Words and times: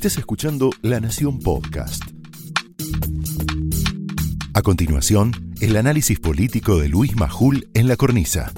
Estás 0.00 0.16
escuchando 0.16 0.70
La 0.80 0.98
Nación 0.98 1.40
Podcast. 1.40 2.02
A 4.54 4.62
continuación, 4.62 5.52
el 5.60 5.76
análisis 5.76 6.18
político 6.18 6.78
de 6.78 6.88
Luis 6.88 7.14
Majul 7.16 7.68
en 7.74 7.86
la 7.86 7.96
cornisa. 7.96 8.50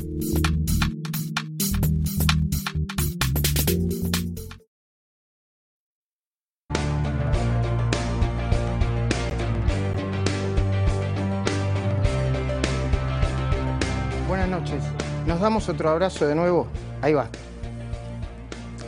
Buenas 14.29 14.49
noches. 14.49 14.85
Nos 15.27 15.41
damos 15.41 15.69
otro 15.69 15.91
abrazo 15.91 16.25
de 16.29 16.37
nuevo. 16.37 16.69
Ahí 17.01 17.15
va. 17.15 17.29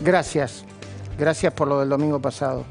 Gracias. 0.03 0.65
Gracias 1.19 1.53
por 1.53 1.69
lo 1.69 1.81
del 1.81 1.89
domingo 1.89 2.21
pasado. 2.21 2.65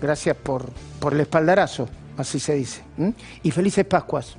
Gracias 0.00 0.36
por, 0.36 0.66
por 1.00 1.14
el 1.14 1.20
espaldarazo, 1.20 1.88
así 2.16 2.40
se 2.40 2.54
dice. 2.54 2.82
Y 3.42 3.50
felices 3.50 3.84
Pascuas. 3.84 4.36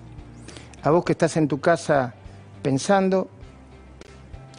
A 0.83 0.91
vos 0.91 1.03
que 1.03 1.13
estás 1.13 1.37
en 1.37 1.47
tu 1.47 1.59
casa 1.59 2.13
pensando, 2.61 3.29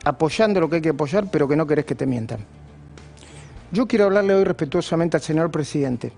apoyando 0.05 0.61
lo 0.61 0.69
que 0.69 0.77
hay 0.77 0.83
que 0.83 0.89
apoyar, 0.91 1.31
pero 1.31 1.49
que 1.49 1.57
no 1.57 1.67
querés 1.67 1.85
que 1.85 1.95
te 1.95 2.07
mientan. 2.07 2.41
Yo 3.71 3.87
quiero 3.87 4.07
hablarle 4.07 4.35
hoy 4.35 4.45
respetuosamente 4.45 5.17
al 5.17 5.23
señor 5.23 5.51
presidente. 5.51 6.13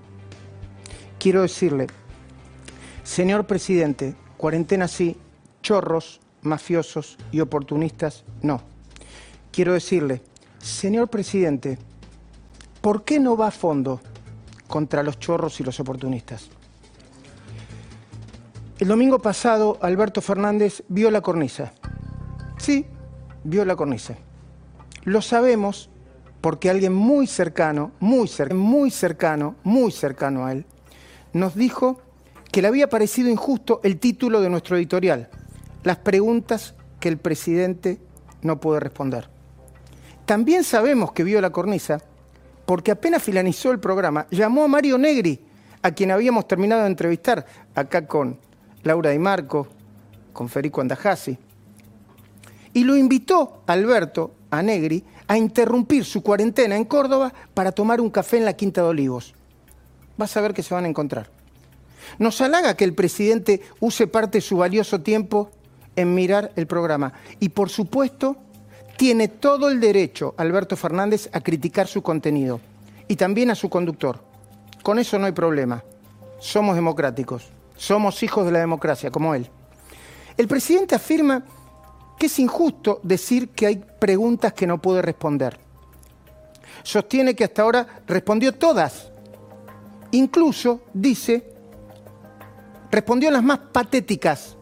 Quiero 1.18 1.42
decirle, 1.42 1.88
señor 3.02 3.46
presidente, 3.46 4.14
cuarentena 4.36 4.88
sí, 4.88 5.16
chorros, 5.62 6.20
mafiosos 6.42 7.18
y 7.32 7.40
oportunistas 7.40 8.24
no. 8.42 8.62
Quiero 9.52 9.74
decirle, 9.74 10.22
señor 10.60 11.08
presidente, 11.08 11.78
¿por 12.80 13.04
qué 13.04 13.20
no 13.20 13.36
va 13.36 13.48
a 13.48 13.50
fondo 13.50 14.00
contra 14.68 15.02
los 15.02 15.18
chorros 15.18 15.60
y 15.60 15.64
los 15.64 15.80
oportunistas? 15.80 16.48
El 18.78 18.88
domingo 18.88 19.18
pasado, 19.18 19.78
Alberto 19.82 20.22
Fernández 20.22 20.82
vio 20.88 21.10
la 21.10 21.20
cornisa. 21.20 21.72
Sí, 22.58 22.86
vio 23.44 23.64
la 23.64 23.76
cornisa. 23.76 24.16
Lo 25.04 25.20
sabemos 25.20 25.90
porque 26.40 26.70
alguien 26.70 26.94
muy 26.94 27.26
cercano, 27.26 27.92
muy 28.00 28.26
cercano, 28.28 28.60
muy 28.60 28.90
cercano, 28.90 29.56
muy 29.64 29.92
cercano 29.92 30.46
a 30.46 30.52
él, 30.52 30.64
nos 31.32 31.54
dijo 31.54 32.00
que 32.50 32.62
le 32.62 32.68
había 32.68 32.88
parecido 32.88 33.28
injusto 33.28 33.80
el 33.84 33.98
título 33.98 34.40
de 34.40 34.48
nuestro 34.48 34.76
editorial, 34.76 35.28
las 35.84 35.98
preguntas 35.98 36.74
que 36.98 37.08
el 37.08 37.18
presidente 37.18 38.00
no 38.42 38.60
puede 38.60 38.80
responder. 38.80 39.28
También 40.30 40.62
sabemos 40.62 41.10
que 41.10 41.24
vio 41.24 41.40
la 41.40 41.50
cornisa 41.50 42.00
porque 42.64 42.92
apenas 42.92 43.20
finalizó 43.20 43.72
el 43.72 43.80
programa, 43.80 44.28
llamó 44.30 44.62
a 44.62 44.68
Mario 44.68 44.96
Negri, 44.96 45.40
a 45.82 45.90
quien 45.90 46.12
habíamos 46.12 46.46
terminado 46.46 46.82
de 46.82 46.86
entrevistar 46.86 47.44
acá 47.74 48.06
con 48.06 48.38
Laura 48.84 49.10
Di 49.10 49.18
Marco, 49.18 49.66
con 50.32 50.48
Federico 50.48 50.80
Andajasi, 50.80 51.36
y 52.72 52.84
lo 52.84 52.96
invitó 52.96 53.64
Alberto 53.66 54.36
a 54.52 54.62
Negri 54.62 55.02
a 55.26 55.36
interrumpir 55.36 56.04
su 56.04 56.22
cuarentena 56.22 56.76
en 56.76 56.84
Córdoba 56.84 57.34
para 57.52 57.72
tomar 57.72 58.00
un 58.00 58.08
café 58.08 58.36
en 58.36 58.44
la 58.44 58.52
Quinta 58.52 58.82
de 58.82 58.86
Olivos. 58.86 59.34
Vas 60.16 60.36
a 60.36 60.40
ver 60.42 60.54
que 60.54 60.62
se 60.62 60.72
van 60.74 60.84
a 60.84 60.88
encontrar. 60.88 61.28
Nos 62.20 62.40
halaga 62.40 62.76
que 62.76 62.84
el 62.84 62.94
presidente 62.94 63.62
use 63.80 64.06
parte 64.06 64.38
de 64.38 64.42
su 64.42 64.58
valioso 64.58 65.00
tiempo 65.00 65.50
en 65.96 66.14
mirar 66.14 66.52
el 66.54 66.68
programa. 66.68 67.14
Y 67.40 67.48
por 67.48 67.68
supuesto, 67.68 68.36
tiene 69.00 69.28
todo 69.28 69.70
el 69.70 69.80
derecho 69.80 70.34
Alberto 70.36 70.76
Fernández 70.76 71.30
a 71.32 71.40
criticar 71.40 71.86
su 71.86 72.02
contenido 72.02 72.60
y 73.08 73.16
también 73.16 73.50
a 73.50 73.54
su 73.54 73.70
conductor. 73.70 74.22
Con 74.82 74.98
eso 74.98 75.18
no 75.18 75.24
hay 75.24 75.32
problema. 75.32 75.82
Somos 76.38 76.76
democráticos. 76.76 77.48
Somos 77.78 78.22
hijos 78.22 78.44
de 78.44 78.52
la 78.52 78.58
democracia, 78.58 79.10
como 79.10 79.34
él. 79.34 79.48
El 80.36 80.46
presidente 80.46 80.94
afirma 80.94 81.42
que 82.18 82.26
es 82.26 82.38
injusto 82.40 83.00
decir 83.02 83.48
que 83.48 83.68
hay 83.68 83.76
preguntas 83.98 84.52
que 84.52 84.66
no 84.66 84.76
puede 84.82 85.00
responder. 85.00 85.58
Sostiene 86.82 87.34
que 87.34 87.44
hasta 87.44 87.62
ahora 87.62 88.02
respondió 88.06 88.54
todas. 88.54 89.10
Incluso 90.10 90.82
dice, 90.92 91.50
respondió 92.90 93.30
las 93.30 93.42
más 93.42 93.60
patéticas, 93.72 94.58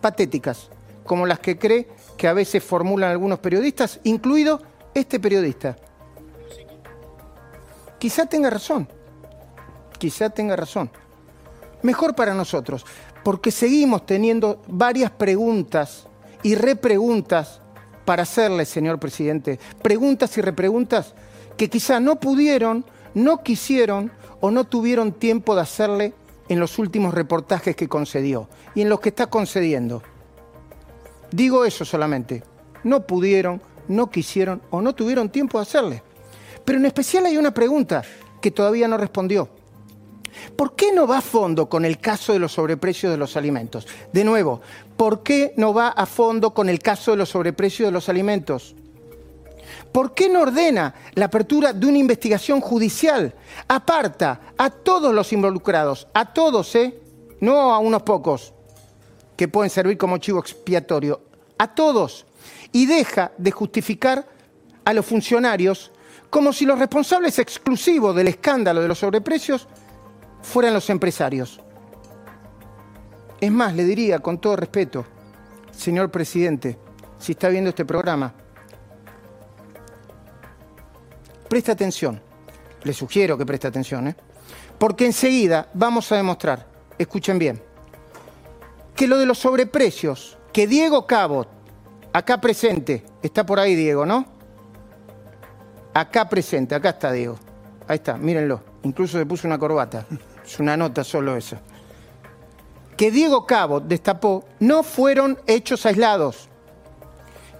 patéticas, 0.00 0.70
como 1.02 1.26
las 1.26 1.40
que 1.40 1.58
cree 1.58 1.88
que 2.20 2.28
a 2.28 2.34
veces 2.34 2.62
formulan 2.62 3.10
algunos 3.10 3.38
periodistas, 3.38 3.98
incluido 4.04 4.60
este 4.92 5.18
periodista. 5.18 5.78
Quizá 7.98 8.26
tenga 8.26 8.50
razón, 8.50 8.86
quizá 9.96 10.28
tenga 10.28 10.54
razón. 10.54 10.90
Mejor 11.80 12.14
para 12.14 12.34
nosotros, 12.34 12.84
porque 13.24 13.50
seguimos 13.50 14.04
teniendo 14.04 14.60
varias 14.68 15.10
preguntas 15.12 16.08
y 16.42 16.56
repreguntas 16.56 17.62
para 18.04 18.24
hacerle, 18.24 18.66
señor 18.66 19.00
presidente. 19.00 19.58
Preguntas 19.80 20.36
y 20.36 20.42
repreguntas 20.42 21.14
que 21.56 21.70
quizá 21.70 22.00
no 22.00 22.20
pudieron, 22.20 22.84
no 23.14 23.42
quisieron 23.42 24.12
o 24.42 24.50
no 24.50 24.64
tuvieron 24.64 25.12
tiempo 25.12 25.54
de 25.54 25.62
hacerle 25.62 26.12
en 26.50 26.60
los 26.60 26.78
últimos 26.78 27.14
reportajes 27.14 27.74
que 27.74 27.88
concedió 27.88 28.50
y 28.74 28.82
en 28.82 28.90
los 28.90 29.00
que 29.00 29.08
está 29.08 29.28
concediendo. 29.28 30.02
Digo 31.30 31.64
eso 31.64 31.84
solamente. 31.84 32.42
No 32.84 33.06
pudieron, 33.06 33.60
no 33.88 34.10
quisieron 34.10 34.62
o 34.70 34.80
no 34.80 34.94
tuvieron 34.94 35.28
tiempo 35.28 35.58
de 35.58 35.62
hacerle. 35.62 36.02
Pero 36.64 36.78
en 36.78 36.86
especial 36.86 37.26
hay 37.26 37.36
una 37.36 37.52
pregunta 37.52 38.02
que 38.40 38.50
todavía 38.50 38.88
no 38.88 38.96
respondió. 38.96 39.48
¿Por 40.56 40.74
qué 40.74 40.92
no 40.92 41.06
va 41.06 41.18
a 41.18 41.22
fondo 41.22 41.68
con 41.68 41.84
el 41.84 41.98
caso 41.98 42.32
de 42.32 42.38
los 42.38 42.52
sobreprecios 42.52 43.10
de 43.10 43.18
los 43.18 43.36
alimentos? 43.36 43.86
De 44.12 44.24
nuevo, 44.24 44.60
¿por 44.96 45.22
qué 45.22 45.52
no 45.56 45.74
va 45.74 45.88
a 45.88 46.06
fondo 46.06 46.54
con 46.54 46.68
el 46.68 46.78
caso 46.78 47.10
de 47.10 47.16
los 47.16 47.30
sobreprecios 47.30 47.88
de 47.88 47.92
los 47.92 48.08
alimentos? 48.08 48.74
¿Por 49.92 50.14
qué 50.14 50.28
no 50.28 50.40
ordena 50.42 50.94
la 51.14 51.26
apertura 51.26 51.72
de 51.72 51.86
una 51.86 51.98
investigación 51.98 52.60
judicial? 52.60 53.34
Aparta 53.66 54.40
a 54.56 54.70
todos 54.70 55.12
los 55.12 55.32
involucrados, 55.32 56.06
a 56.14 56.32
todos, 56.32 56.74
¿eh? 56.76 57.00
No 57.40 57.72
a 57.74 57.78
unos 57.78 58.02
pocos 58.02 58.54
que 59.40 59.48
pueden 59.48 59.70
servir 59.70 59.96
como 59.96 60.18
chivo 60.18 60.38
expiatorio, 60.38 61.18
a 61.56 61.74
todos. 61.74 62.26
Y 62.72 62.84
deja 62.84 63.32
de 63.38 63.50
justificar 63.50 64.28
a 64.84 64.92
los 64.92 65.06
funcionarios 65.06 65.92
como 66.28 66.52
si 66.52 66.66
los 66.66 66.78
responsables 66.78 67.38
exclusivos 67.38 68.14
del 68.14 68.28
escándalo 68.28 68.82
de 68.82 68.88
los 68.88 68.98
sobreprecios 68.98 69.66
fueran 70.42 70.74
los 70.74 70.90
empresarios. 70.90 71.58
Es 73.40 73.50
más, 73.50 73.74
le 73.74 73.84
diría 73.84 74.18
con 74.18 74.38
todo 74.42 74.56
respeto, 74.56 75.06
señor 75.72 76.10
presidente, 76.10 76.76
si 77.18 77.32
está 77.32 77.48
viendo 77.48 77.70
este 77.70 77.86
programa, 77.86 78.34
preste 81.48 81.72
atención, 81.72 82.20
le 82.82 82.92
sugiero 82.92 83.38
que 83.38 83.46
preste 83.46 83.68
atención, 83.68 84.08
¿eh? 84.08 84.16
porque 84.76 85.06
enseguida 85.06 85.70
vamos 85.72 86.12
a 86.12 86.16
demostrar, 86.16 86.66
escuchen 86.98 87.38
bien, 87.38 87.69
que 89.00 89.08
lo 89.08 89.16
de 89.16 89.24
los 89.24 89.38
sobreprecios, 89.38 90.36
que 90.52 90.66
Diego 90.66 91.06
Cabot, 91.06 91.48
acá 92.12 92.38
presente, 92.38 93.02
está 93.22 93.46
por 93.46 93.58
ahí 93.58 93.74
Diego, 93.74 94.04
¿no? 94.04 94.26
Acá 95.94 96.28
presente, 96.28 96.74
acá 96.74 96.90
está 96.90 97.10
Diego, 97.10 97.38
ahí 97.88 97.94
está, 97.94 98.18
mírenlo, 98.18 98.60
incluso 98.82 99.16
se 99.16 99.24
puso 99.24 99.46
una 99.46 99.58
corbata. 99.58 100.04
Es 100.44 100.60
una 100.60 100.76
nota 100.76 101.02
solo 101.02 101.34
eso. 101.34 101.56
Que 102.94 103.10
Diego 103.10 103.46
Cabo 103.46 103.80
destapó 103.80 104.44
no 104.58 104.82
fueron 104.82 105.38
hechos 105.46 105.86
aislados, 105.86 106.50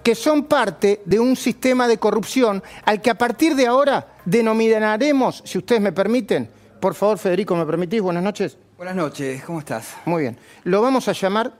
que 0.03 0.13
son 0.13 0.43
parte 0.43 1.01
de 1.05 1.19
un 1.19 1.35
sistema 1.35 1.87
de 1.87 1.97
corrupción 1.97 2.61
al 2.85 3.01
que 3.01 3.09
a 3.09 3.17
partir 3.17 3.55
de 3.55 3.65
ahora 3.65 4.13
denominaremos, 4.25 5.41
si 5.43 5.57
ustedes 5.57 5.81
me 5.81 5.91
permiten, 5.91 6.51
por 6.79 6.93
favor 6.93 7.17
Federico, 7.17 7.55
¿me 7.55 7.65
permitís? 7.65 7.99
Buenas 7.99 8.21
noches. 8.21 8.59
Buenas 8.81 8.95
noches, 8.95 9.43
¿cómo 9.43 9.59
estás? 9.59 9.89
Muy 10.05 10.23
bien. 10.23 10.39
Lo 10.63 10.81
vamos 10.81 11.07
a 11.07 11.11
llamar 11.11 11.53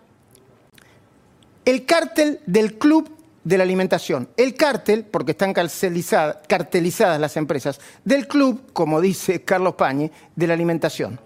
el 1.63 1.85
cártel 1.85 2.39
del 2.47 2.79
club 2.79 3.15
de 3.43 3.59
la 3.59 3.63
alimentación. 3.63 4.27
El 4.35 4.55
cártel, 4.55 5.05
porque 5.05 5.33
están 5.33 5.53
cartelizadas, 5.53 7.19
las 7.19 7.37
empresas, 7.37 7.79
del 8.03 8.27
club, 8.27 8.73
como 8.73 8.99
dice 8.99 9.43
Carlos 9.43 9.75
Pañi, 9.75 10.09
de 10.35 10.47
la 10.47 10.55
alimentación. 10.55 11.19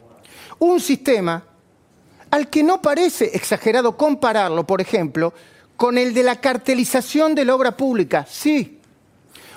Un 0.60 0.82
sistema 0.82 1.42
al 2.30 2.50
que 2.50 2.62
no 2.62 2.82
parece 2.82 3.32
exagerado 3.34 3.96
compararlo, 3.96 4.68
por 4.68 4.82
ejemplo, 4.82 5.34
con 5.78 5.98
el 5.98 6.14
de 6.14 6.24
la 6.24 6.42
cartelización 6.42 7.34
de 7.34 7.46
la 7.46 7.56
obra 7.56 7.78
pública. 7.78 8.26
Sí. 8.30 8.82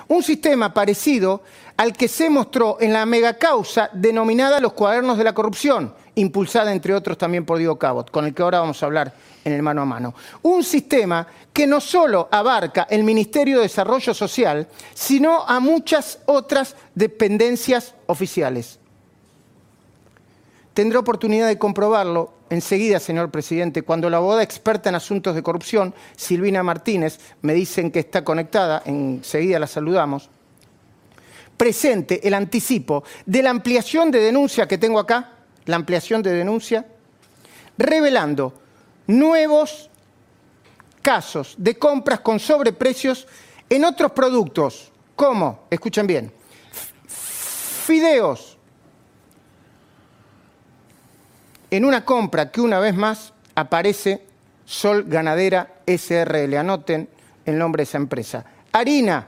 Un 0.07 0.23
sistema 0.23 0.73
parecido 0.73 1.43
al 1.75 1.91
que 1.91 2.07
se 2.07 2.29
mostró 2.29 2.77
en 2.79 2.93
la 2.93 3.05
megacausa 3.05 3.89
denominada 3.91 4.61
los 4.61 4.71
cuadernos 4.71 5.17
de 5.17 5.23
la 5.25 5.33
corrupción, 5.33 5.93
impulsada 6.19 6.71
entre 6.71 6.93
otros 6.93 7.17
también 7.17 7.45
por 7.45 7.57
Diego 7.57 7.77
Cabot, 7.77 8.09
con 8.11 8.25
el 8.25 8.33
que 8.33 8.41
ahora 8.41 8.59
vamos 8.59 8.81
a 8.81 8.85
hablar 8.85 9.13
en 9.43 9.53
el 9.53 9.61
mano 9.61 9.81
a 9.81 9.85
mano. 9.85 10.13
Un 10.41 10.63
sistema 10.63 11.25
que 11.51 11.65
no 11.65 11.79
solo 11.79 12.27
abarca 12.31 12.87
el 12.89 13.03
Ministerio 13.03 13.57
de 13.57 13.63
Desarrollo 13.63 14.13
Social, 14.13 14.67
sino 14.93 15.43
a 15.47 15.59
muchas 15.59 16.19
otras 16.25 16.75
dependencias 16.95 17.95
oficiales. 18.07 18.79
Tendrá 20.73 20.99
oportunidad 20.99 21.47
de 21.47 21.57
comprobarlo 21.57 22.33
enseguida, 22.49 22.99
señor 22.99 23.31
presidente, 23.31 23.81
cuando 23.81 24.09
la 24.09 24.17
abogada 24.17 24.43
experta 24.43 24.89
en 24.89 24.95
asuntos 24.95 25.35
de 25.35 25.43
corrupción, 25.43 25.93
Silvina 26.15 26.63
Martínez, 26.63 27.19
me 27.41 27.53
dicen 27.53 27.91
que 27.91 27.99
está 27.99 28.23
conectada, 28.23 28.81
enseguida 28.85 29.59
la 29.59 29.67
saludamos, 29.67 30.29
presente 31.57 32.25
el 32.27 32.33
anticipo 32.33 33.03
de 33.25 33.43
la 33.43 33.49
ampliación 33.49 34.11
de 34.11 34.19
denuncia 34.19 34.67
que 34.67 34.77
tengo 34.77 34.99
acá, 34.99 35.38
la 35.69 35.75
ampliación 35.75 36.23
de 36.23 36.33
denuncia, 36.33 36.83
revelando 37.77 38.53
nuevos 39.05 39.87
casos 41.03 41.53
de 41.59 41.77
compras 41.77 42.21
con 42.21 42.39
sobreprecios 42.39 43.27
en 43.69 43.85
otros 43.85 44.11
productos, 44.13 44.91
como, 45.15 45.67
escuchen 45.69 46.07
bien, 46.07 46.33
fideos, 47.07 48.57
en 51.69 51.85
una 51.85 52.03
compra 52.03 52.49
que 52.49 52.61
una 52.61 52.79
vez 52.79 52.95
más 52.95 53.31
aparece 53.53 54.25
Sol 54.65 55.03
Ganadera 55.07 55.81
SRL, 55.85 56.57
anoten 56.57 57.07
el 57.45 57.59
nombre 57.59 57.81
de 57.81 57.83
esa 57.83 57.97
empresa. 57.99 58.43
Harina, 58.71 59.27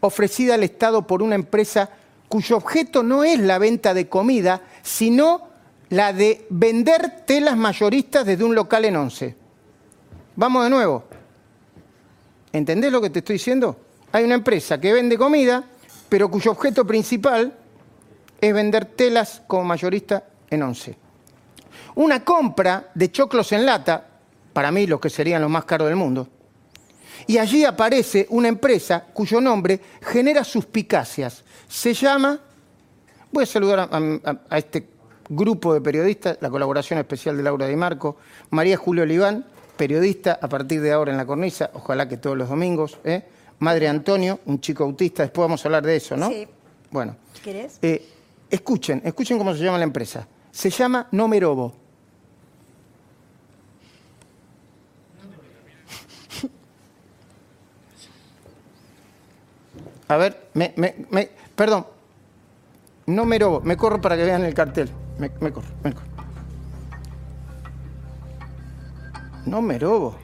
ofrecida 0.00 0.54
al 0.54 0.64
Estado 0.64 1.06
por 1.06 1.22
una 1.22 1.34
empresa 1.34 1.88
cuyo 2.30 2.58
objeto 2.58 3.02
no 3.02 3.24
es 3.24 3.40
la 3.40 3.58
venta 3.58 3.92
de 3.92 4.08
comida, 4.08 4.62
sino 4.82 5.48
la 5.88 6.12
de 6.12 6.46
vender 6.48 7.24
telas 7.26 7.56
mayoristas 7.56 8.24
desde 8.24 8.44
un 8.44 8.54
local 8.54 8.84
en 8.84 8.94
once. 8.94 9.36
Vamos 10.36 10.62
de 10.62 10.70
nuevo. 10.70 11.04
¿Entendés 12.52 12.92
lo 12.92 13.00
que 13.00 13.10
te 13.10 13.18
estoy 13.18 13.34
diciendo? 13.34 13.76
Hay 14.12 14.22
una 14.22 14.36
empresa 14.36 14.80
que 14.80 14.92
vende 14.92 15.18
comida, 15.18 15.64
pero 16.08 16.30
cuyo 16.30 16.52
objeto 16.52 16.86
principal 16.86 17.52
es 18.40 18.54
vender 18.54 18.84
telas 18.84 19.42
como 19.48 19.64
mayorista 19.64 20.22
en 20.48 20.62
once. 20.62 20.96
Una 21.96 22.24
compra 22.24 22.92
de 22.94 23.10
choclos 23.10 23.50
en 23.50 23.66
lata, 23.66 24.06
para 24.52 24.70
mí 24.70 24.86
los 24.86 25.00
que 25.00 25.10
serían 25.10 25.42
los 25.42 25.50
más 25.50 25.64
caros 25.64 25.88
del 25.88 25.96
mundo, 25.96 26.28
y 27.26 27.38
allí 27.38 27.64
aparece 27.64 28.26
una 28.30 28.48
empresa 28.48 29.06
cuyo 29.12 29.40
nombre 29.40 29.80
genera 30.02 30.44
suspicacias. 30.44 31.44
Se 31.68 31.94
llama, 31.94 32.40
voy 33.32 33.44
a 33.44 33.46
saludar 33.46 33.88
a, 33.90 34.58
este 34.58 34.88
grupo 35.28 35.74
de 35.74 35.80
periodistas, 35.80 36.38
la 36.40 36.50
colaboración 36.50 36.98
especial 36.98 37.36
de 37.36 37.42
Laura 37.42 37.66
Di 37.66 37.76
Marco, 37.76 38.16
María 38.50 38.76
Julio 38.76 39.04
Oliván, 39.04 39.44
periodista 39.76 40.38
a 40.40 40.48
partir 40.48 40.80
de 40.80 40.92
ahora 40.92 41.12
en 41.12 41.16
la 41.16 41.26
cornisa, 41.26 41.70
ojalá 41.74 42.08
que 42.08 42.16
todos 42.16 42.36
los 42.36 42.48
domingos, 42.48 42.98
¿eh? 43.04 43.24
Madre 43.60 43.88
Antonio, 43.88 44.40
un 44.46 44.60
chico 44.60 44.84
autista, 44.84 45.22
después 45.22 45.44
vamos 45.44 45.64
a 45.64 45.68
hablar 45.68 45.84
de 45.84 45.96
eso, 45.96 46.16
¿no? 46.16 46.30
Sí. 46.30 46.48
Bueno. 46.90 47.16
¿Querés? 47.44 47.78
Eh, 47.82 48.06
escuchen, 48.50 49.02
escuchen 49.04 49.38
cómo 49.38 49.54
se 49.54 49.62
llama 49.62 49.78
la 49.78 49.84
empresa. 49.84 50.26
Se 50.50 50.70
llama 50.70 51.06
Nomerobo. 51.12 51.79
A 60.10 60.16
ver, 60.16 60.48
me, 60.54 60.74
me, 60.76 61.28
perdón. 61.54 61.86
No 63.06 63.24
me 63.24 63.38
robo, 63.38 63.60
me 63.60 63.76
corro 63.76 64.00
para 64.00 64.16
que 64.16 64.24
vean 64.24 64.44
el 64.44 64.54
cartel. 64.54 64.90
Me, 65.18 65.30
corro, 65.30 65.68
me 65.84 65.92
corro. 65.92 66.06
No 69.46 69.62
me 69.62 69.78
robo. 69.78 70.16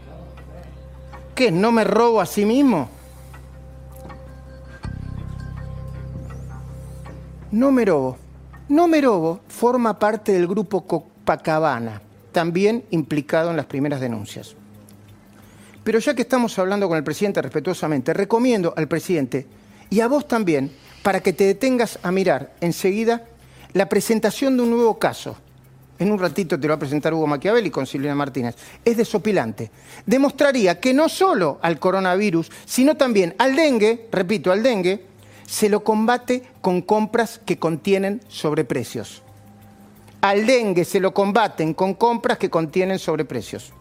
¿Qué? 1.37 1.53
¿No 1.53 1.71
me 1.71 1.85
robo 1.85 2.21
a 2.21 2.27
sí 2.27 2.45
mismo? 2.45 2.89
No 7.53 7.71
me 7.71 7.85
robo. 7.85 8.17
No 8.69 8.89
me 8.89 9.01
robo 9.01 9.39
forma 9.47 10.01
parte 10.01 10.33
del 10.33 10.49
grupo 10.49 10.85
Copacabana, 10.85 12.03
también 12.33 12.83
implicado 12.91 13.51
en 13.51 13.57
las 13.57 13.67
primeras 13.67 14.01
denuncias. 14.01 14.57
Pero 15.85 16.01
ya 16.01 16.13
que 16.15 16.23
estamos 16.23 16.59
hablando 16.59 16.89
con 16.89 16.99
el 16.99 17.05
presidente 17.05 17.41
respetuosamente, 17.41 18.13
recomiendo 18.13 18.75
al 18.77 18.89
presidente 18.89 19.47
y 19.91 20.01
a 20.01 20.09
vos 20.09 20.27
también, 20.27 20.71
para 21.03 21.21
que 21.21 21.33
te 21.33 21.45
detengas 21.45 21.99
a 22.03 22.11
mirar 22.11 22.55
enseguida 22.61 23.25
la 23.73 23.89
presentación 23.89 24.57
de 24.57 24.63
un 24.63 24.71
nuevo 24.71 24.99
caso. 24.99 25.37
En 25.99 26.13
un 26.13 26.19
ratito 26.19 26.59
te 26.59 26.67
lo 26.67 26.73
va 26.73 26.77
a 26.77 26.81
presentar 26.81 27.15
Hugo 27.15 27.27
Machiavelli 27.27 27.71
con 27.71 27.87
Silvina 27.87 28.15
Martínez. 28.15 28.55
Es 28.85 28.97
desopilante. 28.97 29.71
Demostraría 30.05 30.79
que 30.79 30.93
no 30.93 31.09
solo 31.09 31.59
al 31.63 31.79
coronavirus, 31.79 32.51
sino 32.67 32.97
también 32.97 33.35
al 33.39 33.57
dengue, 33.57 34.09
repito, 34.13 34.53
al 34.53 34.63
dengue, 34.63 35.07
se 35.47 35.69
lo 35.69 35.83
combate 35.85 36.43
con 36.61 36.83
compras 36.83 37.41
que 37.45 37.59
contienen 37.59 38.21
sobreprecios. 38.29 39.23
Al 40.21 40.45
dengue 40.45 40.85
se 40.85 41.01
lo 41.01 41.15
combaten 41.15 41.73
con 41.73 41.95
compras 41.95 42.37
que 42.39 42.51
contienen 42.51 42.99
sobreprecios. 42.99 43.73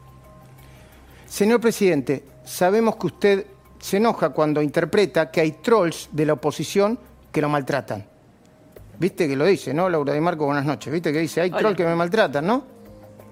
Señor 1.28 1.60
presidente, 1.60 2.24
sabemos 2.46 2.96
que 2.98 3.08
usted 3.08 3.46
se 3.86 3.98
enoja 3.98 4.30
cuando 4.30 4.64
interpreta 4.64 5.30
que 5.30 5.42
hay 5.42 5.52
trolls 5.52 6.10
de 6.12 6.26
la 6.26 6.34
oposición 6.34 6.98
que 7.32 7.40
lo 7.40 7.50
maltratan. 7.50 8.04
¿Viste 8.98 9.28
que 9.28 9.36
lo 9.36 9.46
dice, 9.46 9.76
no? 9.76 9.88
Laura 9.90 10.12
de 10.12 10.22
Marco, 10.22 10.48
buenas 10.48 10.66
noches. 10.66 10.92
¿Viste 10.92 11.14
que 11.14 11.20
dice, 11.20 11.42
hay 11.42 11.52
trolls 11.52 11.78
que 11.78 11.86
me 11.86 11.94
maltratan, 11.94 12.48
no? 12.48 12.66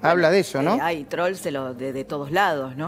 Habla 0.04 0.30
de 0.30 0.42
eso, 0.42 0.62
¿no? 0.62 0.76
Eh, 0.76 0.82
hay 0.82 1.04
trolls 1.06 1.42
de, 1.42 2.06
todos 2.08 2.30
lados, 2.30 2.76
¿no? 2.76 2.88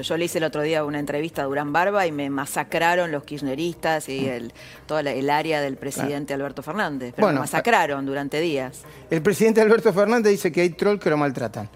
Yo, 0.00 0.16
le 0.16 0.24
hice 0.24 0.38
el 0.38 0.44
otro 0.44 0.62
día 0.62 0.82
una 0.82 0.98
entrevista 0.98 1.42
a 1.42 1.44
Durán 1.44 1.74
Barba 1.74 2.06
y 2.06 2.12
me 2.12 2.30
masacraron 2.30 3.12
los 3.12 3.22
kirchneristas 3.24 4.08
y 4.08 4.26
el, 4.26 4.54
toda 4.86 5.02
el 5.02 5.28
área 5.28 5.60
del 5.60 5.76
presidente 5.76 6.32
Alberto 6.32 6.62
Fernández. 6.62 7.12
Pero 7.14 7.28
me 7.28 7.40
masacraron 7.40 8.06
durante 8.06 8.40
días. 8.40 8.80
El 9.10 9.20
presidente 9.20 9.60
Alberto 9.60 9.92
Fernández 9.92 10.30
dice 10.32 10.50
que 10.50 10.62
hay 10.62 10.70
trolls 10.70 11.02
que 11.02 11.10
lo 11.10 11.18
maltratan. 11.18 11.68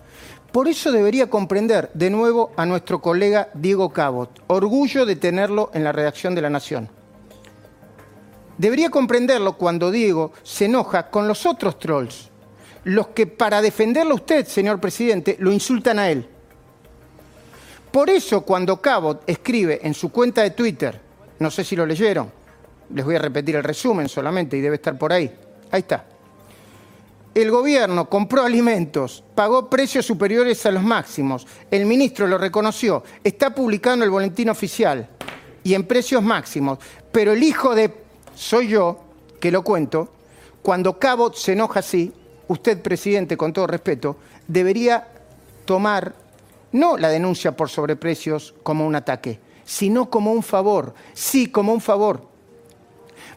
Por 0.53 0.69
eso 0.69 0.93
debería 0.93 1.31
comprender 1.31 1.91
de 1.95 2.11
nuevo 2.11 2.53
a 2.57 2.67
nuestro 2.67 3.01
colega 3.01 3.49
Diego 3.55 3.91
Cabot. 3.91 4.29
Orgullo 4.49 5.07
de 5.07 5.17
tenerlo 5.17 5.71
en 5.73 5.83
la 5.83 5.93
redacción 5.93 6.35
de 6.35 6.43
La 6.43 6.51
Nación. 6.51 6.91
Debería 8.59 8.91
comprenderlo 8.91 9.57
cuando 9.57 9.91
Diego 9.91 10.33
se 10.43 10.67
enoja 10.67 11.09
con 11.09 11.27
los 11.27 11.47
otros 11.47 11.79
trolls, 11.79 12.29
los 12.85 13.09
que 13.09 13.27
para 13.27 13.63
defenderlo 13.63 14.13
a 14.13 14.17
usted, 14.17 14.47
señor 14.47 14.79
presidente, 14.79 15.37
lo 15.41 15.51
insultan 15.51 15.99
a 15.99 16.11
él. 16.11 16.29
Por 17.91 18.11
eso 18.11 18.43
cuando 18.43 18.79
Cabot 18.81 19.23
escribe 19.27 19.81
en 19.83 19.95
su 19.95 20.13
cuenta 20.13 20.43
de 20.43 20.51
Twitter, 20.51 21.01
no 21.39 21.51
sé 21.51 21.65
si 21.65 21.75
lo 21.75 21.87
leyeron, 21.87 22.31
les 22.95 23.05
voy 23.05 23.17
a 23.17 23.21
repetir 23.21 23.57
el 23.57 23.65
resumen 23.65 24.07
solamente 24.07 24.59
y 24.59 24.61
debe 24.61 24.77
estar 24.77 24.99
por 24.99 25.15
ahí. 25.15 25.33
Ahí 25.71 25.81
está 25.81 26.12
el 27.35 27.51
gobierno 27.51 28.09
compró 28.09 28.43
alimentos, 28.43 29.25
pagó 29.35 29.71
precios 29.71 30.05
superiores 30.05 30.65
a 30.67 30.71
los 30.71 30.83
máximos, 30.83 31.47
el 31.71 31.87
ministro 31.87 32.27
lo 32.27 32.37
reconoció, 32.37 33.03
está 33.25 33.55
publicando 33.55 34.05
el 34.05 34.11
boletín 34.11 34.51
oficial 34.51 35.09
y 35.65 35.75
en 35.75 35.85
precios 35.85 36.23
máximos, 36.23 36.79
pero 37.11 37.33
el 37.33 37.43
hijo 37.43 37.75
de, 37.75 37.95
soy 38.35 38.69
yo, 38.69 39.01
que 39.41 39.51
lo 39.51 39.63
cuento, 39.63 40.13
cuando 40.63 40.99
Cabot 40.99 41.35
se 41.35 41.53
enoja 41.53 41.81
así, 41.81 42.13
usted, 42.49 42.81
presidente, 42.83 43.37
con 43.37 43.53
todo 43.53 43.67
respeto, 43.67 44.17
debería 44.47 45.09
tomar 45.65 46.15
no 46.73 46.97
la 46.97 47.09
denuncia 47.09 47.57
por 47.57 47.69
sobreprecios 47.69 48.55
como 48.63 48.87
un 48.87 48.95
ataque, 48.95 49.41
sino 49.65 50.11
como 50.11 50.33
un 50.33 50.43
favor, 50.43 50.95
sí, 51.13 51.49
como 51.49 51.73
un 51.73 51.81
favor. 51.81 52.29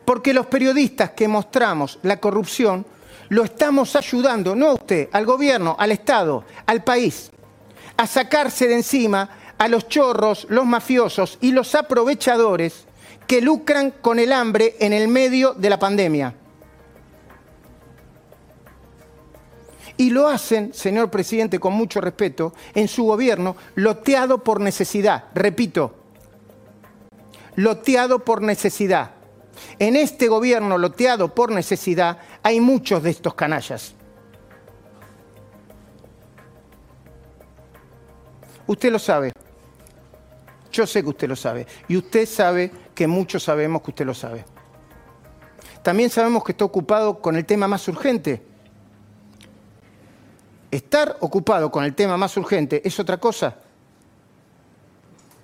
Porque 0.04 0.34
los 0.34 0.46
periodistas 0.46 1.12
que 1.12 1.28
mostramos 1.28 2.00
la 2.04 2.20
corrupción 2.20 2.86
lo 3.30 3.44
estamos 3.44 3.96
ayudando, 3.96 4.56
no 4.56 4.68
a 4.68 4.74
usted, 4.74 5.10
al 5.12 5.26
gobierno, 5.26 5.76
al 5.78 5.92
Estado, 5.92 6.44
al 6.66 6.84
país, 6.84 7.32
a 7.98 8.08
sacarse 8.08 8.68
de 8.68 8.76
encima 8.76 9.30
a 9.58 9.68
los 9.68 9.88
chorros, 9.88 10.48
los 10.50 10.66
mafiosos 10.66 11.38
y 11.42 11.52
los 11.52 11.76
aprovechadores 11.76 12.86
que 13.28 13.42
lucran 13.42 13.92
con 13.92 14.20
el 14.20 14.32
hambre 14.32 14.76
en 14.80 14.94
el 14.94 15.08
medio 15.08 15.54
de 15.54 15.70
la 15.70 15.80
pandemia. 15.80 16.36
Y 19.98 20.10
lo 20.10 20.28
hacen, 20.28 20.74
señor 20.74 21.10
presidente, 21.10 21.58
con 21.58 21.74
mucho 21.74 22.02
respeto, 22.02 22.54
en 22.74 22.90
su 22.90 23.06
gobierno, 23.06 23.56
loteado 23.76 24.44
por 24.44 24.60
necesidad. 24.60 25.26
Repito, 25.34 25.96
loteado 27.56 28.20
por 28.20 28.42
necesidad. 28.42 29.12
En 29.80 29.96
este 29.96 30.28
gobierno 30.28 30.78
loteado 30.78 31.34
por 31.34 31.52
necesidad 31.52 32.18
hay 32.46 32.62
muchos 32.62 33.02
de 33.02 33.10
estos 33.10 33.34
canallas. 33.34 33.96
Usted 38.68 38.92
lo 38.92 39.00
sabe. 39.00 39.32
Yo 40.72 40.86
sé 40.86 41.02
que 41.02 41.10
usted 41.10 41.28
lo 41.28 41.36
sabe. 41.36 41.66
Y 41.88 41.98
usted 41.98 42.28
sabe 42.28 42.72
que 42.94 43.08
muchos 43.08 43.42
sabemos 43.42 43.82
que 43.82 43.90
usted 43.90 44.06
lo 44.06 44.14
sabe. 44.14 44.46
También 45.82 46.12
sabemos 46.12 46.44
que 46.44 46.52
está 46.52 46.66
ocupado 46.66 47.20
con 47.20 47.36
el 47.36 47.46
tema 47.46 47.68
más 47.68 47.88
urgente, 47.88 48.44
Estar 50.70 51.18
ocupado 51.22 51.72
con 51.72 51.84
el 51.84 51.96
tema 51.96 52.16
más 52.18 52.38
urgente 52.38 52.82
es 52.86 53.00
otra 53.00 53.18
cosa. 53.18 53.56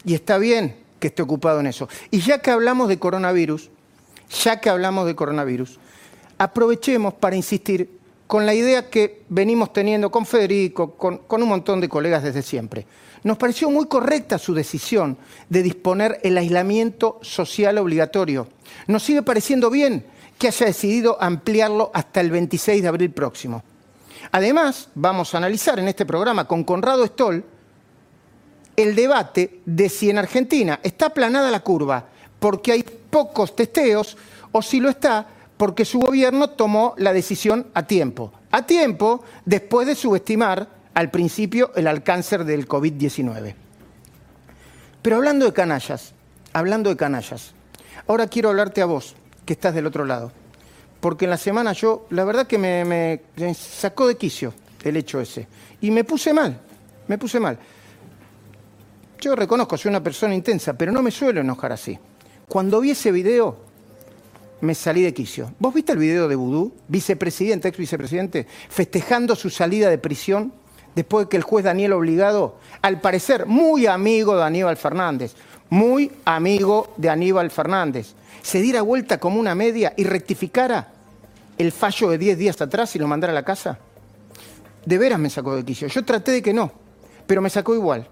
Y 0.04 0.14
está 0.14 0.38
bien 0.38 0.84
que 1.00 1.08
esté 1.08 1.24
ocupado 1.24 1.62
en 1.62 1.68
eso. 1.68 1.90
Y 2.12 2.20
ya 2.20 2.42
que 2.42 2.52
hablamos 2.52 2.90
de 2.90 3.00
coronavirus, 3.00 3.72
ya 4.44 4.60
que 4.60 4.70
hablamos 4.70 5.08
de 5.08 5.16
coronavirus, 5.16 5.80
aprovechemos 6.42 7.14
para 7.14 7.36
insistir 7.36 8.00
con 8.26 8.48
la 8.48 8.56
idea 8.56 8.90
que 8.90 9.26
venimos 9.30 9.72
teniendo 9.74 10.10
con 10.10 10.26
Federico, 10.26 10.96
con, 10.96 11.22
un 11.30 11.48
montón 11.48 11.80
de 11.80 11.88
colegas 11.88 12.24
desde 12.24 12.42
siempre. 12.42 12.88
Nos 13.24 13.38
pareció 13.38 13.70
muy 13.70 13.86
correcta 13.86 14.40
su 14.40 14.56
decisión 14.56 15.20
de 15.50 15.62
disponer 15.62 16.20
el 16.24 16.36
aislamiento 16.40 17.20
social 17.22 17.78
obligatorio. 17.78 18.48
Nos 18.88 19.04
sigue 19.04 19.22
pareciendo 19.22 19.70
bien 19.70 20.04
que 20.40 20.48
haya 20.48 20.66
decidido 20.66 21.22
ampliarlo 21.22 21.92
hasta 21.94 22.22
el 22.22 22.32
26 22.32 22.82
de 22.82 22.88
abril 22.88 23.12
próximo. 23.12 23.62
Además, 24.32 24.90
vamos 24.96 25.36
a 25.36 25.38
analizar 25.38 25.78
en 25.78 25.90
este 25.90 26.08
programa 26.08 26.48
con 26.48 26.64
Conrado 26.64 27.06
Stoll 27.06 27.46
el 28.76 28.96
debate 28.96 29.60
de 29.64 29.90
si 29.90 30.10
en 30.10 30.18
Argentina 30.18 30.80
está 30.82 31.08
aplanada 31.08 31.52
la 31.52 31.60
curva 31.60 32.08
porque 32.40 32.72
hay 32.72 32.82
pocos 32.82 33.56
testeos 33.56 34.18
o 34.52 34.64
si 34.64 34.80
lo 34.80 34.90
está 34.90 35.28
porque 35.62 35.86
su 35.86 36.00
gobierno 36.00 36.50
tomó 36.50 36.96
la 36.98 37.14
decisión 37.14 37.68
a 37.76 37.86
tiempo. 37.86 38.34
A 38.50 38.66
tiempo 38.66 39.24
después 39.46 39.86
de 39.86 39.94
subestimar 39.94 40.68
al 40.96 41.12
principio 41.12 41.72
el 41.76 41.86
alcance 41.86 42.36
del 42.40 42.68
COVID-19. 42.68 43.54
Pero 45.04 45.18
hablando 45.18 45.46
de 45.46 45.54
canallas, 45.54 46.16
hablando 46.52 46.90
de 46.90 46.98
canallas, 46.98 47.54
ahora 48.08 48.26
quiero 48.26 48.50
hablarte 48.50 48.82
a 48.82 48.88
vos, 48.88 49.16
que 49.46 49.54
estás 49.54 49.76
del 49.76 49.86
otro 49.86 50.04
lado. 50.04 50.32
Porque 51.00 51.26
en 51.26 51.30
la 51.30 51.38
semana 51.38 51.74
yo, 51.74 52.08
la 52.10 52.24
verdad 52.24 52.48
que 52.48 52.58
me, 52.58 53.54
sacó 53.54 54.08
de 54.08 54.18
quicio 54.18 54.56
el 54.84 54.98
hecho 54.98 55.22
ese. 55.22 55.48
Y 55.80 55.92
me 55.92 56.04
puse 56.04 56.34
mal, 56.34 56.60
me 57.08 57.20
puse 57.20 57.40
mal. 57.40 57.60
Yo 59.20 59.36
reconozco, 59.36 59.78
soy 59.78 59.90
una 59.90 60.02
persona 60.02 60.34
intensa, 60.34 60.74
pero 60.74 60.92
no 60.92 61.04
me 61.04 61.12
suelo 61.12 61.40
enojar 61.40 61.72
así. 61.72 62.00
Cuando 62.48 62.82
vi 62.82 62.90
ese 62.90 63.12
video, 63.12 63.70
me 64.62 64.76
salí 64.76 65.02
de 65.02 65.14
quicio. 65.14 65.54
¿Vos 65.60 65.74
viste 65.74 65.92
el 65.92 65.98
video 65.98 66.28
de 66.28 66.36
Vudú, 66.36 66.74
vicepresidente, 66.88 67.68
ex 67.68 67.78
vicepresidente, 67.78 68.48
festejando 68.70 69.36
su 69.36 69.50
salida 69.50 69.90
de 69.90 69.98
prisión 69.98 70.54
después 70.96 71.26
de 71.26 71.30
que 71.30 71.38
el 71.38 71.44
juez 71.44 71.66
Daniel 71.66 71.94
Obligado, 71.94 72.58
al 72.82 73.02
parecer 73.02 73.46
muy 73.46 73.88
amigo 73.88 74.36
de 74.36 74.44
Aníbal 74.44 74.78
Fernández, 74.78 75.36
muy 75.70 76.12
amigo 76.26 76.94
de 76.98 77.10
Aníbal 77.10 77.50
Fernández, 77.50 78.14
se 78.42 78.62
diera 78.62 78.82
vuelta 78.82 79.20
como 79.20 79.40
una 79.40 79.56
media 79.56 79.94
y 79.98 80.04
rectificara 80.04 80.92
el 81.58 81.72
fallo 81.72 82.10
de 82.10 82.18
10 82.18 82.38
días 82.38 82.62
atrás 82.62 82.96
y 82.96 83.00
lo 83.00 83.08
mandara 83.08 83.32
a 83.32 83.36
la 83.36 83.46
casa? 83.46 83.80
De 84.86 84.98
veras 84.98 85.20
me 85.20 85.30
sacó 85.30 85.56
de 85.56 85.64
quicio. 85.64 85.88
Yo 85.88 86.04
traté 86.04 86.32
de 86.32 86.42
que 86.42 86.54
no, 86.54 86.72
pero 87.28 87.42
me 87.42 87.50
sacó 87.50 87.76
igual. 87.76 88.08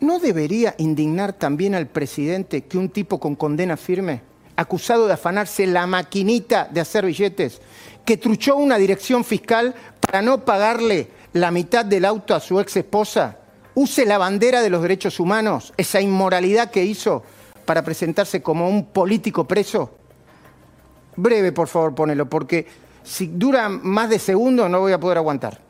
¿No 0.00 0.18
debería 0.18 0.74
indignar 0.78 1.32
también 1.32 1.74
al 1.74 1.86
presidente 1.86 2.64
que 2.64 2.76
un 2.76 2.90
tipo 2.90 3.20
con 3.20 3.36
condena 3.36 3.76
firme, 3.76 4.20
acusado 4.56 5.06
de 5.06 5.14
afanarse 5.14 5.66
la 5.66 5.86
maquinita 5.86 6.68
de 6.70 6.80
hacer 6.80 7.06
billetes, 7.06 7.60
que 8.04 8.16
truchó 8.16 8.56
una 8.56 8.76
dirección 8.76 9.24
fiscal 9.24 9.74
para 10.00 10.22
no 10.22 10.44
pagarle 10.44 11.10
la 11.32 11.50
mitad 11.50 11.84
del 11.84 12.04
auto 12.04 12.34
a 12.34 12.40
su 12.40 12.60
ex 12.60 12.76
esposa, 12.76 13.38
use 13.74 14.06
la 14.06 14.18
bandera 14.18 14.62
de 14.62 14.70
los 14.70 14.82
derechos 14.82 15.18
humanos, 15.18 15.72
esa 15.76 16.00
inmoralidad 16.00 16.70
que 16.70 16.84
hizo 16.84 17.22
para 17.64 17.82
presentarse 17.82 18.42
como 18.42 18.68
un 18.68 18.86
político 18.86 19.44
preso? 19.44 19.98
Breve, 21.16 21.52
por 21.52 21.68
favor, 21.68 21.94
ponelo, 21.94 22.28
porque 22.28 22.66
si 23.02 23.26
dura 23.26 23.68
más 23.68 24.10
de 24.10 24.18
segundos 24.18 24.68
no 24.70 24.80
voy 24.80 24.92
a 24.92 25.00
poder 25.00 25.18
aguantar. 25.18 25.60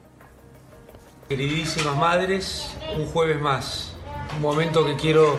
Queridísimas 1.29 1.97
madres, 1.97 2.71
un 2.97 3.07
jueves 3.07 3.41
más, 3.41 3.95
un 4.37 4.43
momento 4.43 4.85
que 4.85 4.97
quiero 4.97 5.38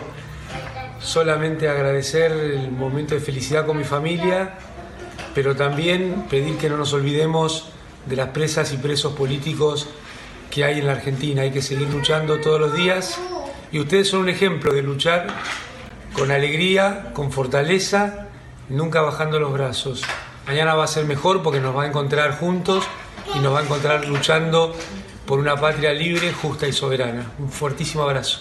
solamente 1.00 1.68
agradecer 1.68 2.32
el 2.32 2.70
momento 2.70 3.14
de 3.14 3.20
felicidad 3.20 3.66
con 3.66 3.78
mi 3.78 3.84
familia, 3.84 4.54
pero 5.34 5.54
también 5.54 6.24
pedir 6.30 6.56
que 6.56 6.68
no 6.68 6.76
nos 6.76 6.92
olvidemos 6.92 7.70
de 8.06 8.16
las 8.16 8.30
presas 8.30 8.72
y 8.72 8.76
presos 8.76 9.12
políticos 9.14 9.88
que 10.50 10.64
hay 10.64 10.78
en 10.78 10.86
la 10.86 10.92
Argentina. 10.92 11.42
Hay 11.42 11.50
que 11.50 11.62
seguir 11.62 11.88
luchando 11.90 12.40
todos 12.40 12.60
los 12.60 12.74
días 12.74 13.18
y 13.72 13.80
ustedes 13.80 14.08
son 14.08 14.20
un 14.20 14.28
ejemplo 14.28 14.72
de 14.72 14.82
luchar 14.82 15.26
con 16.14 16.30
alegría, 16.30 17.10
con 17.12 17.30
fortaleza, 17.30 18.28
nunca 18.68 19.02
bajando 19.02 19.38
los 19.38 19.52
brazos. 19.52 20.02
Mañana 20.46 20.74
va 20.74 20.84
a 20.84 20.88
ser 20.88 21.04
mejor 21.04 21.42
porque 21.42 21.60
nos 21.60 21.76
va 21.76 21.82
a 21.82 21.86
encontrar 21.86 22.38
juntos 22.38 22.84
y 23.34 23.40
nos 23.40 23.52
va 23.52 23.60
a 23.60 23.62
encontrar 23.64 24.06
luchando 24.06 24.74
por 25.26 25.40
una 25.40 25.56
patria 25.56 25.92
libre, 25.92 26.32
justa 26.32 26.66
y 26.66 26.72
soberana. 26.72 27.32
Un 27.38 27.50
fuertísimo 27.50 28.04
abrazo. 28.04 28.40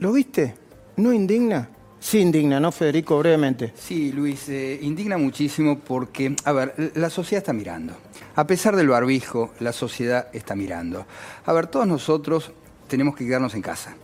¿Lo 0.00 0.12
viste? 0.12 0.54
¿No 0.96 1.12
indigna? 1.12 1.68
Sí, 1.98 2.20
indigna, 2.20 2.60
¿no, 2.60 2.70
Federico? 2.70 3.18
Brevemente. 3.18 3.72
Sí, 3.76 4.12
Luis, 4.12 4.48
eh, 4.48 4.78
indigna 4.82 5.16
muchísimo 5.16 5.78
porque, 5.78 6.36
a 6.44 6.52
ver, 6.52 6.92
la 6.94 7.08
sociedad 7.08 7.42
está 7.42 7.52
mirando. 7.52 7.94
A 8.36 8.46
pesar 8.46 8.76
del 8.76 8.88
barbijo, 8.88 9.52
la 9.60 9.72
sociedad 9.72 10.28
está 10.32 10.54
mirando. 10.54 11.06
A 11.46 11.52
ver, 11.52 11.66
todos 11.66 11.86
nosotros 11.86 12.52
tenemos 12.88 13.16
que 13.16 13.24
quedarnos 13.24 13.54
en 13.54 13.62
casa. 13.62 13.96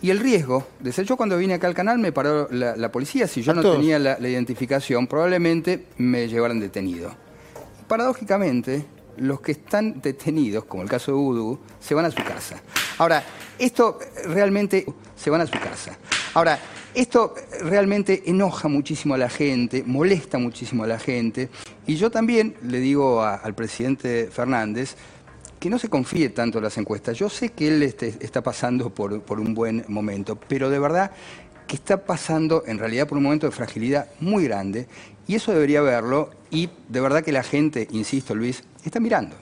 Y 0.00 0.10
el 0.10 0.18
riesgo, 0.18 0.66
desde 0.80 1.04
yo 1.04 1.16
cuando 1.16 1.36
vine 1.36 1.54
acá 1.54 1.68
al 1.68 1.74
canal 1.74 1.98
me 1.98 2.10
paró 2.10 2.48
la, 2.50 2.90
policía, 2.90 3.28
si 3.28 3.42
yo 3.42 3.54
no 3.54 3.62
tenía 3.62 4.00
la, 4.00 4.18
identificación, 4.18 5.06
probablemente 5.06 5.86
me 5.98 6.26
llevaran 6.26 6.58
detenido. 6.58 7.12
Paradójicamente, 7.86 8.84
los 9.18 9.40
que 9.40 9.52
están 9.52 10.00
detenidos, 10.00 10.64
como 10.64 10.82
el 10.82 10.88
caso 10.88 11.12
de 11.12 11.18
Udu, 11.18 11.60
se 11.78 11.94
van 11.94 12.06
a 12.06 12.10
su 12.10 12.24
casa. 12.24 12.60
Ahora, 12.98 13.24
esto 13.58 13.98
realmente 14.26 14.86
se 15.16 15.30
van 15.30 15.40
a 15.40 15.46
su 15.46 15.58
casa. 15.58 15.96
Ahora, 16.34 16.58
esto 16.94 17.34
realmente 17.62 18.22
enoja 18.26 18.68
muchísimo 18.68 19.14
a 19.14 19.18
la 19.18 19.30
gente, 19.30 19.82
molesta 19.86 20.38
muchísimo 20.38 20.84
a 20.84 20.86
la 20.86 20.98
gente, 20.98 21.48
y 21.86 21.96
yo 21.96 22.10
también 22.10 22.54
le 22.62 22.80
digo 22.80 23.22
al 23.22 23.54
presidente 23.54 24.28
Fernández, 24.30 24.96
que 25.62 25.70
no 25.70 25.78
se 25.78 25.88
confíe 25.88 26.28
tanto 26.30 26.58
en 26.58 26.64
las 26.64 26.76
encuestas. 26.76 27.16
Yo 27.16 27.30
sé 27.30 27.50
que 27.50 27.68
él 27.68 27.82
este, 27.84 28.14
está 28.20 28.42
pasando 28.42 28.90
por, 28.90 29.12
un 29.12 29.54
buen 29.54 29.84
momento, 29.86 30.36
pero 30.36 30.68
de 30.68 30.80
verdad 30.80 31.12
que 31.68 31.76
está 31.76 32.04
pasando 32.04 32.64
en 32.66 32.78
realidad 32.78 33.06
por 33.06 33.16
un 33.16 33.24
momento 33.24 33.46
de 33.46 33.52
fragilidad 33.52 34.08
muy 34.18 34.44
grande 34.44 34.88
y 35.28 35.36
eso 35.36 35.52
debería 35.52 35.80
verlo 35.80 36.30
y 36.50 36.68
de 36.88 37.00
verdad 37.00 37.22
que 37.22 37.30
la 37.30 37.44
gente, 37.44 37.86
insisto 37.92 38.34
Luis, 38.34 38.64
está 38.84 38.98
mirando. 38.98 39.36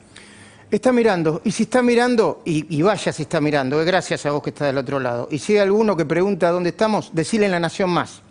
Está 0.70 0.92
mirando, 0.92 1.42
y 1.42 1.50
si 1.50 1.64
está 1.64 1.82
mirando, 1.82 2.42
y, 2.44 2.80
vaya 2.82 3.12
si 3.12 3.22
está 3.22 3.40
mirando, 3.40 3.80
es 3.80 3.86
gracias 3.86 4.24
a 4.24 4.30
vos 4.30 4.40
que 4.40 4.50
estás 4.50 4.68
del 4.68 4.78
otro 4.78 5.00
lado. 5.00 5.26
Y 5.28 5.40
si 5.40 5.54
hay 5.54 5.58
alguno 5.58 5.96
que 5.96 6.04
pregunta 6.04 6.48
dónde 6.50 6.70
estamos, 6.70 7.10
decirle 7.12 7.46
en 7.46 7.52
La 7.52 7.58
Nación 7.58 7.90
Más. 7.90 8.22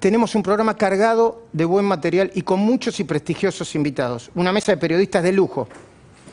Tenemos 0.00 0.34
un 0.34 0.42
programa 0.42 0.76
cargado 0.76 1.44
de 1.52 1.64
buen 1.64 1.84
material 1.84 2.32
y 2.34 2.42
con 2.42 2.58
muchos 2.58 2.98
y 2.98 3.04
prestigiosos 3.04 3.76
invitados. 3.76 4.32
Una 4.34 4.52
mesa 4.52 4.72
de 4.72 4.78
periodistas 4.78 5.22
de 5.22 5.30
lujo. 5.30 5.68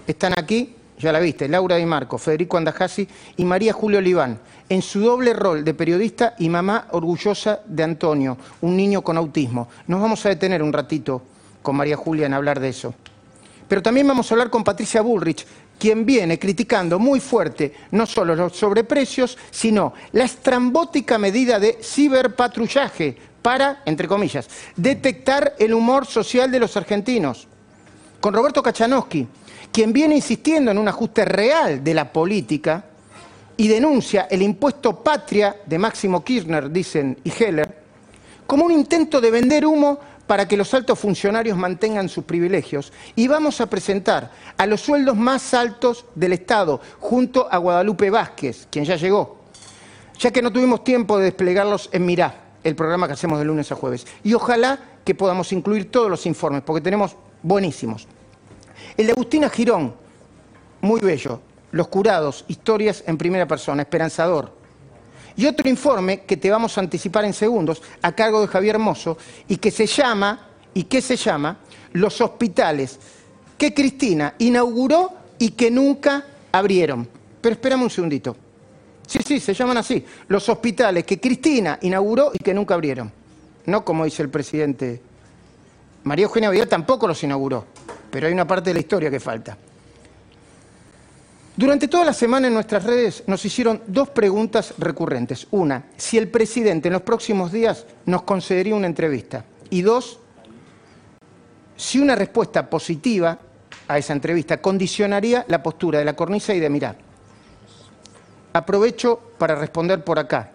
Están 0.08 0.34
aquí, 0.36 0.76
ya 0.98 1.12
la 1.12 1.20
viste, 1.20 1.48
Laura 1.48 1.76
Di 1.76 1.86
Marco, 1.86 2.18
Federico 2.18 2.58
Andajasi 2.58 3.08
y 3.38 3.46
María 3.46 3.72
Julio 3.72 4.00
Oliván, 4.00 4.40
en 4.68 4.82
su 4.82 5.00
doble 5.00 5.36
rol 5.36 5.64
de 5.64 5.76
periodista 5.76 6.34
y 6.40 6.50
mamá 6.50 6.88
orgullosa 6.90 7.60
de 7.68 7.84
Antonio, 7.84 8.36
un 8.62 8.76
niño 8.76 9.04
con 9.04 9.18
autismo. 9.18 9.68
Nos 9.86 10.02
vamos 10.02 10.26
a 10.26 10.30
detener 10.30 10.64
un 10.64 10.74
ratito 10.74 11.22
con 11.62 11.76
María 11.76 11.98
Julia 11.98 12.26
en 12.26 12.34
hablar 12.34 12.60
de 12.60 12.70
eso. 12.70 12.96
Pero 13.68 13.82
también 13.82 14.08
vamos 14.08 14.30
a 14.30 14.34
hablar 14.34 14.50
con 14.50 14.64
Patricia 14.64 15.02
Bullrich, 15.02 15.46
quien 15.80 16.06
viene 16.06 16.40
criticando 16.40 17.00
muy 17.00 17.20
fuerte 17.20 17.74
no 17.92 18.06
solo 18.06 18.36
los 18.36 18.56
sobreprecios, 18.56 19.38
sino 19.52 19.94
la 20.12 20.26
estrambótica 20.26 21.18
medida 21.18 21.60
de 21.60 21.80
ciberpatrullaje 21.82 23.18
para, 23.42 23.84
entre 23.86 24.08
comillas, 24.08 24.48
detectar 24.76 25.56
el 25.60 25.74
humor 25.74 26.06
social 26.06 26.50
de 26.52 26.60
los 26.60 26.78
argentinos. 26.78 27.48
Con 28.20 28.34
Roberto 28.34 28.64
Kachanowski, 28.64 29.28
quien 29.72 29.94
viene 29.94 30.16
insistiendo 30.16 30.72
en 30.72 30.78
un 30.78 30.88
ajuste 30.88 31.26
real 31.26 31.84
de 31.84 31.94
la 31.94 32.12
política 32.12 32.86
y 33.58 33.68
denuncia 33.68 34.28
el 34.30 34.42
impuesto 34.42 35.04
patria 35.04 35.58
de 35.66 35.78
Máximo 35.78 36.24
Kirchner, 36.24 36.72
dicen, 36.72 37.18
y 37.24 37.32
Heller, 37.32 37.84
como 38.48 38.66
un 38.66 38.72
intento 38.72 39.22
de 39.22 39.32
vender 39.32 39.66
humo 39.66 40.00
para 40.28 40.48
que 40.48 40.58
los 40.58 40.74
altos 40.74 41.00
funcionarios 41.00 41.58
mantengan 41.58 42.10
sus 42.10 42.24
privilegios. 42.24 42.92
Y 43.16 43.28
vamos 43.28 43.62
a 43.62 43.70
presentar 43.70 44.32
a 44.58 44.66
los 44.66 44.82
sueldos 44.82 45.16
más 45.16 45.54
altos 45.54 46.06
del 46.16 46.34
Estado, 46.34 46.82
junto 47.00 47.48
a 47.52 47.58
Guadalupe 47.58 48.10
Vázquez, 48.10 48.68
quien 48.70 48.86
ya 48.86 48.96
llegó, 48.96 49.38
ya 50.18 50.32
que 50.32 50.42
no 50.42 50.52
tuvimos 50.52 50.84
tiempo 50.84 51.18
de 51.18 51.26
desplegarlos 51.26 51.90
en 51.92 52.06
Mirá, 52.06 52.44
el 52.64 52.76
programa 52.76 53.08
que 53.08 53.14
hacemos 53.14 53.40
de 53.40 53.46
lunes 53.46 53.72
a 53.72 53.76
jueves. 53.76 54.08
Y 54.24 54.34
ojalá 54.34 54.80
que 55.04 55.16
podamos 55.16 55.52
incluir 55.52 55.92
todos 55.92 56.10
los 56.10 56.26
informes, 56.26 56.64
porque 56.64 56.82
tenemos 56.82 57.16
buenísimos. 57.44 58.08
El 58.98 59.08
de 59.08 59.12
Agustina 59.12 59.50
Girón, 59.50 59.94
muy 60.82 61.00
bello. 61.02 61.42
Los 61.72 61.90
curados, 61.90 62.46
historias 62.48 63.04
en 63.06 63.18
primera 63.18 63.48
persona, 63.48 63.82
esperanzador. 63.82 64.54
Y 65.38 65.46
otro 65.46 65.68
informe 65.70 66.22
que 66.22 66.38
te 66.38 66.50
vamos 66.50 66.78
a 66.78 66.82
anticipar 66.82 67.26
en 67.26 67.34
segundos, 67.34 67.82
a 68.02 68.12
cargo 68.14 68.42
de 68.42 68.48
Javier 68.48 68.80
Mozo, 68.80 69.18
y 69.48 69.58
que 69.58 69.72
se 69.72 69.86
llama, 69.86 70.48
y 70.74 70.84
que 70.84 71.02
se 71.02 71.16
llama, 71.18 71.58
Los 71.94 72.22
hospitales 72.22 73.00
que 73.58 73.74
Cristina 73.74 74.36
inauguró 74.40 75.12
y 75.40 75.52
que 75.52 75.72
nunca 75.72 76.26
abrieron. 76.52 77.08
Pero 77.42 77.54
esperamos 77.54 77.86
un 77.86 77.90
segundito. 77.90 78.36
Sí, 79.08 79.20
sí, 79.26 79.40
se 79.40 79.54
llaman 79.54 79.78
así. 79.78 80.04
Los 80.28 80.50
hospitales 80.50 81.04
que 81.04 81.20
Cristina 81.20 81.78
inauguró 81.82 82.32
y 82.34 82.40
que 82.40 82.54
nunca 82.54 82.74
abrieron. 82.74 83.12
No 83.66 83.86
como 83.86 84.06
dice 84.06 84.24
el 84.24 84.30
presidente. 84.30 85.02
María 86.04 86.26
Eugenia 86.26 86.50
Vidal 86.50 86.68
tampoco 86.68 87.08
los 87.08 87.22
inauguró, 87.24 87.66
pero 88.12 88.28
hay 88.28 88.34
una 88.34 88.48
parte 88.48 88.70
de 88.70 88.76
la 88.76 88.80
historia 88.80 89.10
que 89.10 89.20
falta. 89.20 89.58
Durante 91.58 91.88
toda 91.88 92.04
la 92.04 92.14
semana 92.14 92.48
en 92.48 92.54
nuestras 92.54 92.84
redes 92.84 93.24
nos 93.28 93.46
hicieron 93.46 93.82
dos 93.88 94.10
preguntas 94.10 94.74
recurrentes. 94.78 95.48
Una, 95.52 95.86
si 95.96 96.18
el 96.18 96.28
presidente 96.28 96.90
en 96.90 96.94
los 96.94 97.02
próximos 97.02 97.54
días 97.54 97.86
nos 98.06 98.24
concedería 98.24 98.76
una 98.76 98.88
entrevista. 98.88 99.46
Y 99.70 99.82
dos, 99.82 100.20
si 101.78 102.00
una 102.00 102.16
respuesta 102.16 102.70
positiva 102.70 103.40
a 103.88 103.98
esa 103.98 104.12
entrevista 104.12 104.62
condicionaría 104.62 105.46
la 105.48 105.64
postura 105.64 106.00
de 106.00 106.06
la 106.06 106.16
cornisa 106.16 106.54
y 106.54 106.60
de 106.60 106.70
mirar. 106.70 106.98
Aprovecho 108.52 109.32
para 109.38 109.56
responder 109.56 110.04
por 110.04 110.20
acá. 110.20 110.52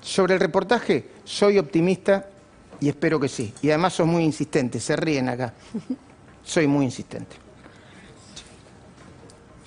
Sobre 0.00 0.34
el 0.34 0.40
reportaje, 0.40 1.10
soy 1.24 1.58
optimista 1.58 2.28
y 2.78 2.88
espero 2.88 3.18
que 3.18 3.28
sí. 3.28 3.52
Y 3.60 3.70
además 3.70 3.94
son 3.94 4.08
muy 4.08 4.22
insistentes, 4.22 4.84
se 4.84 4.94
ríen 4.94 5.28
acá. 5.28 5.52
Soy 6.44 6.68
muy 6.68 6.84
insistente. 6.84 7.47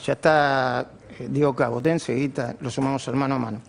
Ya 0.05 0.13
está 0.13 0.91
eh, 1.19 1.27
Diego 1.29 1.55
Cabo, 1.55 1.81
enseguida 1.83 2.55
lo 2.59 2.69
sumamos 2.69 3.07
al 3.07 3.15
mano 3.15 3.35
a 3.35 3.39
mano. 3.39 3.61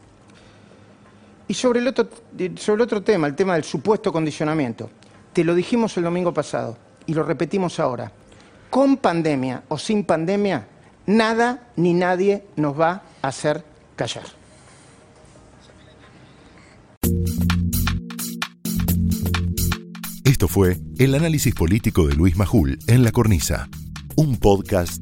Y 1.48 1.54
sobre 1.54 1.80
el, 1.80 1.88
otro, 1.88 2.08
sobre 2.56 2.76
el 2.76 2.80
otro 2.80 3.02
tema, 3.02 3.26
el 3.26 3.34
tema 3.34 3.54
del 3.54 3.64
supuesto 3.64 4.12
condicionamiento, 4.12 4.88
te 5.32 5.44
lo 5.44 5.54
dijimos 5.54 5.96
el 5.96 6.04
domingo 6.04 6.32
pasado 6.32 6.76
y 7.06 7.14
lo 7.14 7.22
repetimos 7.24 7.78
ahora. 7.78 8.10
Con 8.70 8.96
pandemia 8.96 9.64
o 9.68 9.76
sin 9.76 10.04
pandemia, 10.04 10.66
nada 11.06 11.68
ni 11.76 11.92
nadie 11.92 12.44
nos 12.56 12.78
va 12.78 13.02
a 13.20 13.28
hacer 13.28 13.62
callar. 13.96 14.24
Esto 20.24 20.48
fue 20.48 20.78
el 20.98 21.14
análisis 21.14 21.54
político 21.54 22.06
de 22.06 22.14
Luis 22.14 22.36
Majul 22.36 22.78
en 22.86 23.04
La 23.04 23.12
Cornisa, 23.12 23.68
un 24.16 24.38
podcast 24.38 25.01